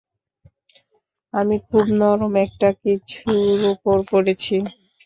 আমি 1.33 1.55
খুব 1.67 1.85
নরম 1.99 2.33
একটা 2.45 2.67
কিছুর 2.81 3.59
উপর 3.73 3.97
পড়েছি। 4.11 4.55